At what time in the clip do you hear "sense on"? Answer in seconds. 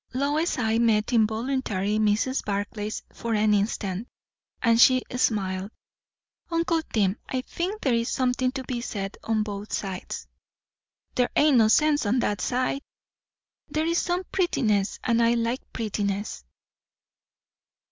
11.67-12.17